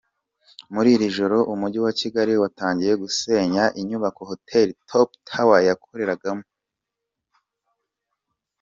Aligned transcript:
Muri 0.73 0.89
iri 0.95 1.07
joro 1.17 1.37
Umujyi 1.53 1.79
wa 1.85 1.93
Kigali 1.99 2.33
watangiye 2.43 2.93
gusenya 3.03 3.63
inyubako 3.79 4.21
Hotel 4.31 4.67
Top 4.89 5.09
Tower 5.29 5.61
yakoreragamo. 5.67 6.45